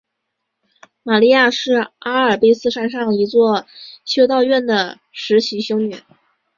[1.03, 3.67] 玛莉亚是阿尔卑斯山上一所
[4.03, 5.95] 修道院的实习修女。